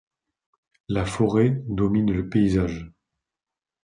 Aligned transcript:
La 0.87 1.05
forêt 1.05 1.61
domine 1.67 2.11
le 2.11 2.27
paysage. 2.27 2.91